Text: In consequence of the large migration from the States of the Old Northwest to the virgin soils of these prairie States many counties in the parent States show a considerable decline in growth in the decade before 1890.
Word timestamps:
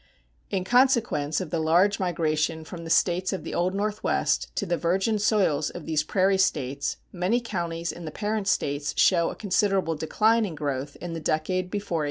In 0.49 0.63
consequence 0.63 1.39
of 1.41 1.51
the 1.51 1.59
large 1.59 1.99
migration 1.99 2.63
from 2.65 2.83
the 2.85 2.89
States 2.89 3.31
of 3.31 3.43
the 3.43 3.53
Old 3.53 3.75
Northwest 3.75 4.49
to 4.55 4.65
the 4.65 4.75
virgin 4.75 5.19
soils 5.19 5.69
of 5.69 5.85
these 5.85 6.01
prairie 6.01 6.39
States 6.39 6.97
many 7.11 7.39
counties 7.39 7.91
in 7.91 8.05
the 8.05 8.09
parent 8.11 8.47
States 8.47 8.95
show 8.97 9.29
a 9.29 9.35
considerable 9.35 9.93
decline 9.93 10.43
in 10.43 10.55
growth 10.55 10.95
in 10.99 11.13
the 11.13 11.19
decade 11.19 11.69
before 11.69 11.97
1890. 11.97 11.97